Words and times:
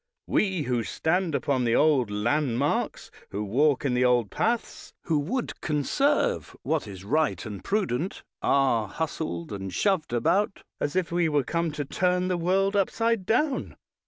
We, 0.25 0.63
who 0.63 0.81
stand 0.81 1.35
upon 1.35 1.63
the 1.63 1.75
old 1.75 2.09
landmarks, 2.09 3.11
who 3.29 3.43
walk 3.43 3.85
in 3.85 3.93
the 3.93 4.03
old 4.03 4.31
paths, 4.31 4.93
who 5.03 5.19
would 5.19 5.61
conserve 5.61 6.55
what 6.63 6.87
is 6.87 7.05
wise 7.05 7.45
and 7.45 7.63
prudent, 7.63 8.23
are 8.41 8.87
hustled 8.87 9.51
and 9.53 9.71
shoved 9.71 10.11
about 10.11 10.63
as 10.79 10.95
if 10.95 11.11
we 11.11 11.29
were 11.29 11.43
come 11.43 11.71
to 11.73 11.85
turn 11.85 12.29
the 12.29 12.37
world 12.37 12.75
upside 12.75 13.27
down. 13.27 13.75